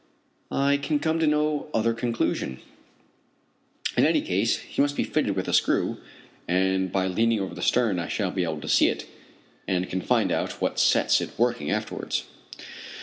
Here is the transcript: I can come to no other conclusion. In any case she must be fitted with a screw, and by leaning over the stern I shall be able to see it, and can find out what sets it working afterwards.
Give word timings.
I 0.49 0.77
can 0.77 0.97
come 0.97 1.19
to 1.19 1.27
no 1.27 1.69
other 1.75 1.93
conclusion. 1.93 2.57
In 3.95 4.03
any 4.03 4.23
case 4.23 4.59
she 4.71 4.81
must 4.81 4.95
be 4.95 5.03
fitted 5.03 5.35
with 5.35 5.47
a 5.47 5.53
screw, 5.53 5.99
and 6.47 6.91
by 6.91 7.05
leaning 7.05 7.39
over 7.39 7.53
the 7.53 7.61
stern 7.61 7.99
I 7.99 8.07
shall 8.07 8.31
be 8.31 8.43
able 8.43 8.61
to 8.61 8.67
see 8.67 8.87
it, 8.87 9.05
and 9.67 9.87
can 9.91 10.01
find 10.01 10.31
out 10.31 10.59
what 10.59 10.79
sets 10.79 11.21
it 11.21 11.37
working 11.37 11.69
afterwards. 11.69 12.23